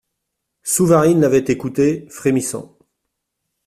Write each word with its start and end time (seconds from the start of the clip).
Souvarine 0.63 1.21
l'avait 1.21 1.37
écouté, 1.45 2.07
frémissant. 2.09 2.75